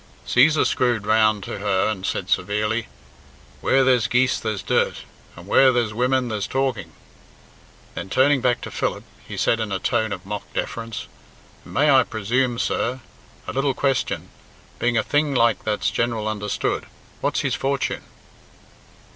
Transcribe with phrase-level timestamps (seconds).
[0.25, 2.87] Cæsar screwed round to her and said severely,
[3.61, 5.03] "Where there's geese there's dirt,
[5.35, 6.93] and where there's women there's talking."
[7.93, 11.05] Then turning back to Philip, he said in a tone of mock deference,
[11.63, 13.01] "And may I presume, sir
[13.45, 14.29] a little question
[14.79, 16.87] being a thing like that's general understood
[17.19, 18.01] what's his fortune?"